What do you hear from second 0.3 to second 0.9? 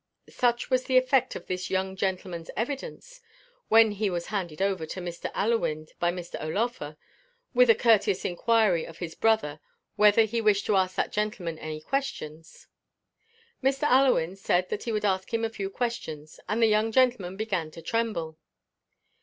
Such was